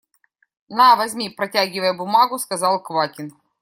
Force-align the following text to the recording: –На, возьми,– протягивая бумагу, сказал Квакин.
–На, 0.69 0.95
возьми,– 0.95 1.29
протягивая 1.37 1.93
бумагу, 1.93 2.39
сказал 2.39 2.81
Квакин. 2.81 3.31